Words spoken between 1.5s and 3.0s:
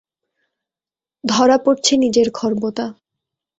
পড়ছে নিজের খর্বতা।